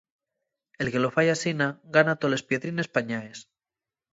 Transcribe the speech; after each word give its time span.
El 0.81 0.87
que 0.91 1.01
lo 1.03 1.13
fai 1.15 1.27
asina, 1.33 1.67
gana 1.97 2.19
toles 2.21 2.45
piedrines 2.49 2.91
pañaes. 2.95 3.39